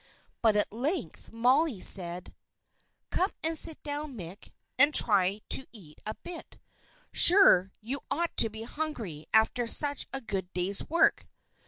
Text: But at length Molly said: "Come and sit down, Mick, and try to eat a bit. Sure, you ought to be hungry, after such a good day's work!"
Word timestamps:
But 0.41 0.55
at 0.55 0.73
length 0.73 1.31
Molly 1.31 1.79
said: 1.79 2.33
"Come 3.11 3.31
and 3.43 3.55
sit 3.55 3.83
down, 3.83 4.15
Mick, 4.17 4.51
and 4.79 4.95
try 4.95 5.41
to 5.49 5.67
eat 5.71 6.01
a 6.07 6.15
bit. 6.15 6.57
Sure, 7.13 7.71
you 7.81 7.99
ought 8.09 8.35
to 8.37 8.49
be 8.49 8.63
hungry, 8.63 9.27
after 9.31 9.67
such 9.67 10.07
a 10.11 10.19
good 10.19 10.51
day's 10.53 10.89
work!" 10.89 11.27